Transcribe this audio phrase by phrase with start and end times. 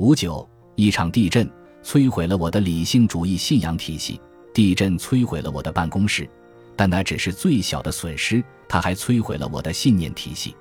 [0.00, 1.46] 五九，一场地震
[1.84, 4.18] 摧毁了我的理性主义信仰体系，
[4.54, 6.26] 地震摧毁了我的办公室，
[6.74, 10.56] 但那只是最小的损失，它还摧毁了我的信念体系。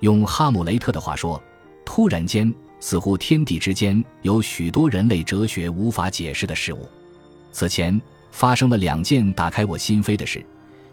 [0.00, 1.42] 用哈姆雷特的话说，
[1.82, 6.86] 突然间，似乎天地之间有许多人类哲学无法解释的事物。
[7.52, 7.98] 此前
[8.32, 10.44] 发生了两件打开我心扉的事，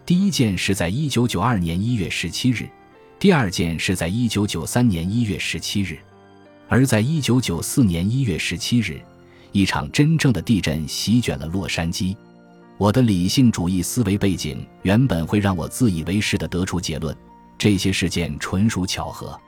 [0.06, 2.66] 第一件是在一九九二年一月十七日，
[3.18, 5.98] 第二件是在一九九三年一月十七日。
[6.72, 8.98] 而在一九九四年一月十七日，
[9.52, 12.16] 一场真正的地震席卷了洛杉矶。
[12.78, 17.14] 我的理性主义思维背景原本会让我自以为是地得出结论：
[17.58, 19.38] 这些事件纯属巧合。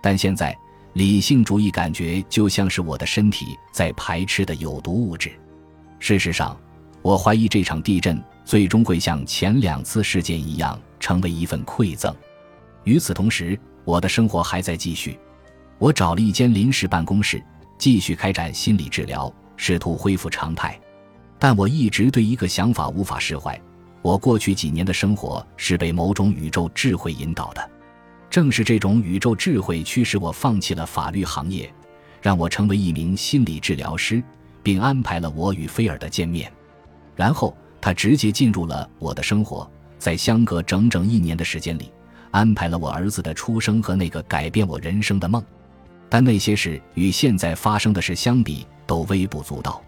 [0.00, 0.56] 但现在，
[0.94, 5.30] 理性主义感觉就像是我的身体在排斥的有毒物质。
[5.98, 6.58] 事实上，
[7.02, 12.16] 我怀疑这场地震最终会像前两次事件一样，成为一份馈赠。
[12.84, 15.18] 与此同时，我的生活还在继续。
[15.82, 17.42] 我找了一间临时办公室，
[17.76, 20.80] 继续开展心理治疗，试图恢复常态。
[21.40, 23.60] 但我一直对一个想法无法释怀：
[24.00, 27.70] 我过去几年的生活是被某种宇宙智慧引导的。
[28.30, 31.68] 正是这种宇宙智慧驱使我放弃了法律行业，
[32.20, 34.22] 让我成为一名心理治疗师，
[34.62, 36.48] 并安排了我与菲尔的见面。
[37.16, 41.90] 然后他直接进入了我的生活，在相隔整整一年的时间里，
[42.30, 45.44] 安排了我儿子的出生和那个改变我人生的梦。
[46.12, 49.82] 但那些事与现在发生的事相比都微不足道，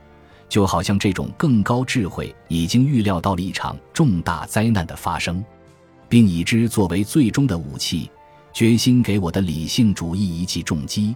[0.49, 5.45] 就好像这种更高智慧已经预料到了一场重大灾难的发生，
[6.09, 8.11] 并以之作为最终的武器，
[8.55, 11.15] 决心给我的理性主义一记重击。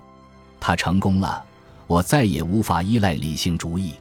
[0.60, 1.42] 他成功了，
[1.86, 3.94] 我再也无法依赖理性主义。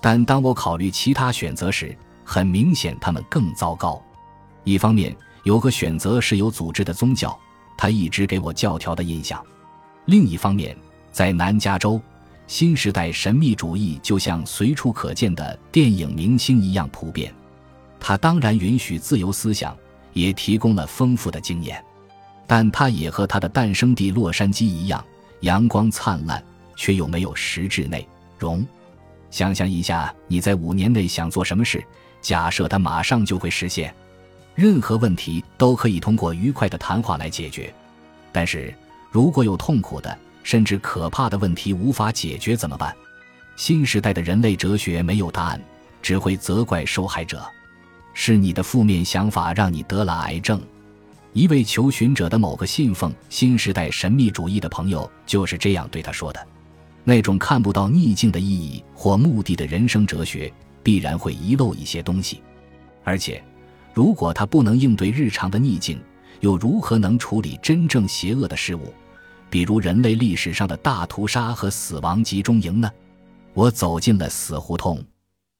[0.00, 4.02] 但当我考虑其他选择时，很明显他们更糟糕。
[4.64, 7.38] 一方面，有个选择是有组织的宗教，
[7.76, 9.44] 它一直给我教条的印象。
[10.08, 10.74] 另一方面，
[11.12, 12.00] 在南加州，
[12.46, 17.30] 新时代神秘主义就像随处可见的电影明星一样普遍。
[18.00, 19.76] 它当然允许自由思想，
[20.14, 21.84] 也提供了丰富的经验，
[22.46, 25.04] 但它也和它的诞生地洛杉矶一样，
[25.40, 26.42] 阳光灿烂，
[26.74, 28.66] 却又没有实质内容。
[29.30, 31.84] 想象一下，你在五年内想做什么事，
[32.22, 33.94] 假设它马上就会实现。
[34.54, 37.70] 任何问题都可以通过愉快的谈话来解决，
[38.32, 38.72] 但是。
[39.10, 42.94] 如果有痛苦的甚至可怕的问题无法解决怎么办？
[43.56, 45.60] 新时代的人类哲学没有答案，
[46.00, 47.44] 只会责怪受害者。
[48.14, 50.60] 是你的负面想法让你得了癌症。
[51.32, 56.46] 一位求寻者的某个信奉新时代神秘主义的朋友就是这样对他说的
[57.04, 60.52] ：“那种看不到逆境的意义或目的的人生哲学，
[60.82, 62.42] 必然会遗漏一些东西。
[63.04, 63.42] 而且，
[63.94, 66.00] 如果他不能应对日常的逆境，
[66.40, 68.92] 又如何能处理真正邪恶的事物，
[69.50, 72.90] 比如人类历史上的大屠杀和死亡集中营呢？
[73.54, 75.02] 我走进了死胡同。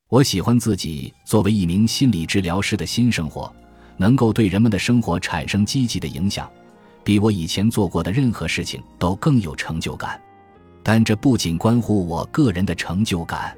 [0.08, 3.52] 我喜欢自己作为一名心理治疗师的新生活，
[3.96, 6.48] 能够对人们的生活产生积极的影响，
[7.04, 10.20] 比我以前做过的任何事情都更有成就感。
[10.82, 13.54] 但这不仅关乎我个人的成就感，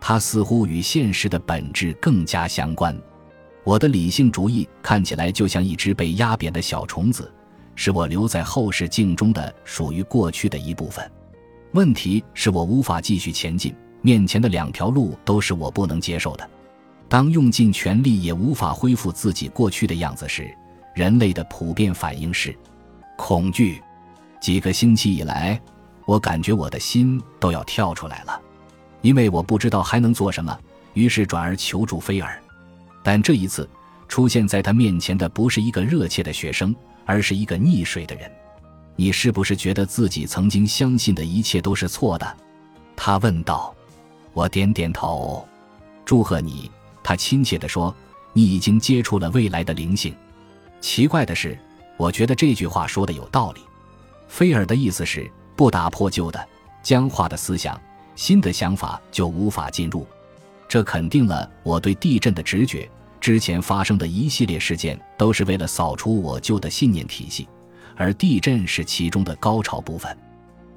[0.00, 2.96] 它似乎与现实的本质更加相关。
[3.66, 7.28] 我的理性主义看起来就像一只被压扁的小虫子，
[7.74, 11.10] 是我留在后视镜中的属于过去的一部分。
[11.72, 16.48] 问题是我无法继续前进，面前的两条路都是我不能接受的。
[17.08, 20.48] 当用尽全力也无法恢复自己过去的样子时，
[20.94, 22.56] 人类的普遍反应是
[23.18, 23.82] 恐惧。
[24.40, 25.60] 几个星期以来，
[26.04, 28.40] 我感觉我的心都要跳出来了，
[29.00, 30.56] 因为我不知道还能做什么，
[30.94, 32.40] 于是转而求助菲尔。
[33.06, 33.70] 但这一次，
[34.08, 36.74] 出现在他面前的不是一个热切的学生，
[37.04, 38.28] 而是一个溺水的人。
[38.96, 42.36] 你是不是觉得自己曾经相信的一切都是错的？
[42.96, 43.72] 他问道。
[44.32, 45.46] 我点点头。
[46.04, 46.68] 祝贺你，
[47.00, 47.94] 他亲切地说。
[48.32, 50.12] 你已经接触了未来的灵性。
[50.80, 51.56] 奇怪的是，
[51.96, 53.60] 我觉得这句话说的有道理。
[54.26, 56.44] 菲尔的意思是，不打破旧的、
[56.82, 57.80] 僵化的思想，
[58.16, 60.04] 新的想法就无法进入。
[60.66, 62.90] 这肯定了我对地震的直觉。
[63.20, 67.48] 之前发生的一系列事件都是为了扫除我旧的信念体系，
[67.96, 70.16] 而地震是其中的高潮部分。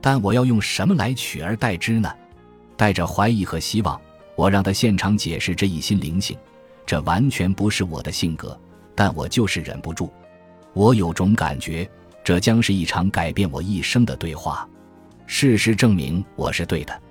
[0.02, 2.10] 但我要用什么来取而代之呢？
[2.78, 4.00] 带着怀疑和希望，
[4.36, 6.38] 我让他现场解释这一新灵性。
[6.86, 8.60] 这完全不是我的性格，
[8.96, 10.12] 但我就是忍不住。
[10.74, 11.88] 我有种感觉，
[12.24, 14.68] 这将是一场改变我一生的对话。
[15.28, 17.02] 事实证明我是对的，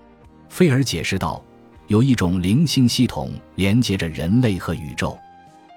[0.49, 1.45] 菲尔解释道。
[1.89, 5.19] 有一种灵性系统连接着人类和宇宙。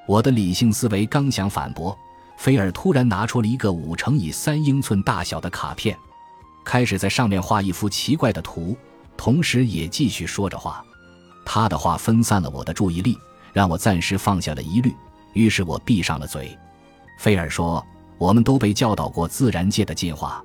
[0.05, 1.97] 我的理性思维刚想反驳，
[2.37, 5.97] 菲尔突然拿出了一个五乘以三英寸大小的卡片。
[6.65, 8.77] 开始在上面画一幅奇怪的图，
[9.15, 10.83] 同时也继续说着话。
[11.45, 13.17] 他的话分散了我的注意力，
[13.53, 14.93] 让我暂时放下了疑虑，
[15.31, 16.55] 于是我闭上了嘴。
[17.17, 17.83] 菲尔说
[18.19, 20.43] ：“我们都被教导过自然界的进化，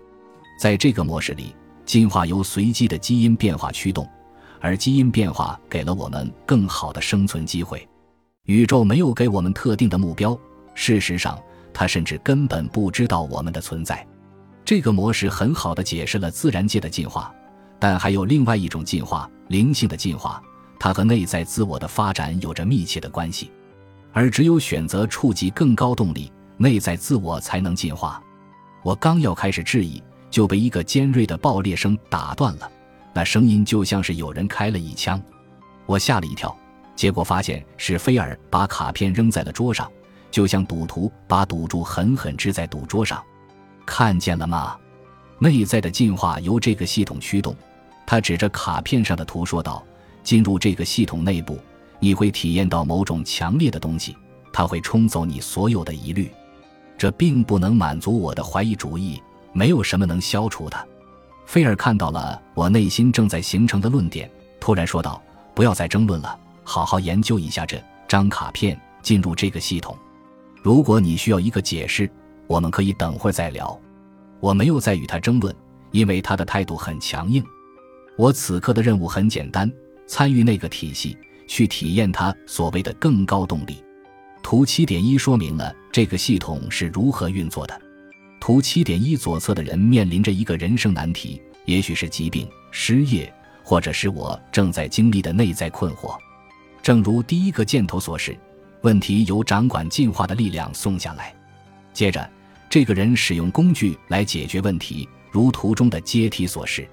[0.61, 4.09] 在这个模式里，进化由随机的基因变化驱动，
[4.67, 7.89] 而基因变化给了我们更好的生存机会。
[8.47, 10.37] 宇宙没有给我们特定的目标，
[10.75, 11.39] 事实上，
[11.73, 14.05] 它甚至根本不知道我们的存在。
[14.65, 17.33] 这个模式很好的解释了自然界的进化，
[17.79, 20.43] 但还有另外一种进化——灵性的进化，
[20.81, 23.53] 它和内在自我的发展有着密切的关系，
[24.13, 28.21] 而只有选择触及更高动力。”内在自我才能进化。
[28.83, 32.69] 我刚要开始质疑，就被一个尖锐的爆裂声打断了。
[33.17, 35.19] 那声音就像是有人开了一枪，
[35.87, 36.55] 我吓了一跳。
[36.95, 39.91] 结果发现是菲尔把卡片扔在了桌上，
[40.31, 43.25] 就像赌徒把赌注狠狠支在赌桌上。
[43.87, 44.77] 看见了吗？
[45.39, 47.57] 内在的进化由这个系统驱动。
[48.07, 49.83] 他指着卡片上的图说道
[50.23, 51.59] ：“进入这个系统内部，
[51.99, 54.15] 你会体验到某种强烈的东西，
[54.53, 56.31] 它会冲走你所有的疑虑。”
[56.99, 59.23] 这并不能满足我的怀疑主义，
[59.55, 60.87] 没有什么能消除它。
[61.47, 65.23] 菲尔看到了我内心正在形成的论点，突然说道
[65.55, 69.97] ：“不要再争论了，好好研究一下这张卡片，进入这个系统。
[70.61, 72.11] 如果你需要一个解释，
[72.49, 73.79] 我们可以等会儿再聊。”
[74.39, 75.55] 我没有再与他争论，
[75.93, 77.43] 因为他的态度很强硬。
[78.19, 79.71] 我此刻的任务很简单：
[80.07, 81.17] 参与那个体系，
[81.47, 83.83] 去体验它所谓的更高动力。
[84.43, 87.81] 图七点一说明了这个系统是如何运作的。
[88.39, 93.33] 图七点一左侧的人面临着一个人生难题，也许是疾病、失业，
[93.65, 96.17] 或者是我正在经历的内在困惑。
[96.83, 98.39] 正如第一个箭头所示，
[98.83, 101.35] 问题由掌管进化的力量送下来。
[101.93, 102.31] 接着，
[102.71, 106.87] 这个人使用工具来解决问题，如图中的阶梯所示。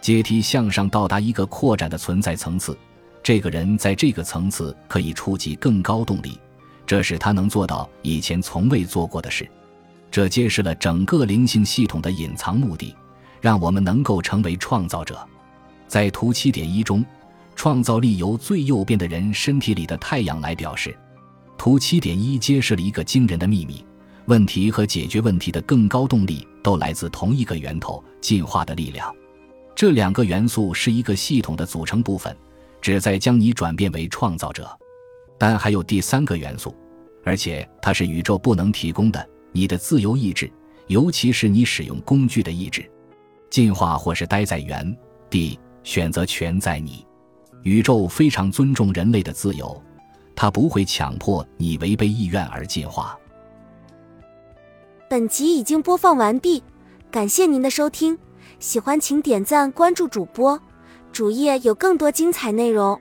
[0.00, 2.76] 阶梯向上到达一个扩展的存在层次，
[3.22, 6.38] 这个人在这个层次可以触及更高动力。
[6.86, 9.46] 这是他能做到以前从未做过的事，
[10.10, 12.94] 这揭示了整个灵性系统的隐藏目的，
[13.40, 15.26] 让我们能够成为创造者。
[15.86, 17.04] 在图七点一中，
[17.54, 20.96] 创造力由最右边的人身体里的太阳来表示。
[21.56, 23.84] 图七点一揭示了一个惊人的秘密：
[24.26, 29.12] 问题和解决问题的更高动力都来自同一个源头——进化的力量。
[29.74, 32.34] 这两个元素是一个系统的组成部分，
[32.80, 34.70] 旨在将你转变为创造者。
[35.36, 36.76] 但还有第三个元素，
[37.24, 39.28] 而且它是宇宙不能提供的：
[39.58, 40.48] 你的自由意志，
[40.86, 42.88] 尤其是你使用工具的意志。
[43.50, 44.96] 进化或是待在原
[45.28, 47.04] 地，选择权在你。
[47.64, 49.82] 宇宙非常尊重人类的自由，
[50.36, 53.18] 它不会强迫你违背意愿而进化。
[55.10, 56.62] 本集已经播放完毕，
[57.10, 58.16] 感谢您的收听，
[58.60, 60.60] 喜欢请点赞关注主播，
[61.10, 63.00] 主页有更多精彩内容。